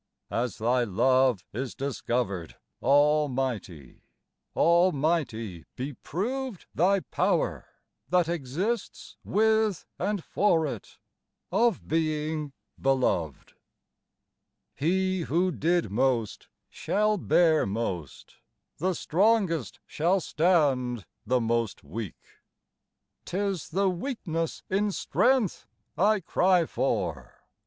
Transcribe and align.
As 0.31 0.57
Thy 0.57 0.83
Love 0.83 1.45
is 1.53 1.75
discovered 1.75 2.55
almighty, 2.81 4.01
al 4.57 4.91
mighty 4.91 5.65
be 5.75 5.93
proved 5.93 6.65
Thy 6.73 7.01
power, 7.01 7.67
that 8.09 8.27
exists 8.27 9.17
with 9.23 9.85
and 9.99 10.23
for 10.23 10.65
it, 10.65 10.97
of 11.51 11.87
being 11.87 12.51
Beloved! 12.81 13.53
26 14.77 14.79
j£a6tcr 14.79 14.79
IFntcrpreteD 14.79 14.85
He 14.87 15.21
who 15.21 15.51
did 15.51 15.91
most 15.91 16.47
shall 16.71 17.17
bear 17.19 17.67
most; 17.67 18.37
the 18.79 18.95
strongest 18.95 19.79
shall 19.85 20.19
stand 20.19 21.05
the 21.27 21.39
most 21.39 21.83
weak. 21.83 22.17
Tis 23.25 23.69
the 23.69 23.87
weakness 23.87 24.63
in 24.67 24.91
strength 24.91 25.67
I 25.95 26.21
cry 26.21 26.65
for 26.65 27.43